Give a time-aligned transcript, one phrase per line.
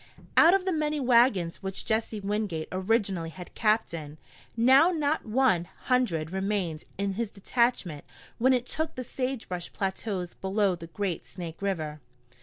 [0.35, 4.17] Out of the many wagons which Jesse Wingate originally had captained,
[4.57, 8.03] now not one hundred remained in his detachment
[8.39, 11.99] when it took the sagebrush plateaus below the great Snake River.